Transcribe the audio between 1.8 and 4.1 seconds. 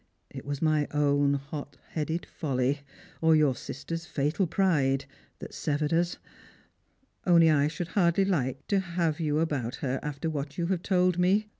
headed folly, or your sister'*